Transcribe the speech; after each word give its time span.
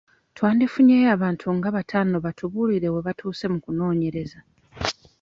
Twandifunyeeyo 0.35 1.09
abantu 1.17 1.45
nga 1.57 1.69
bataano 1.75 2.15
batubuulire 2.25 2.87
we 2.93 2.99
baatuuse 3.05 3.45
mu 3.53 3.59
kunoonyereza. 3.63 4.39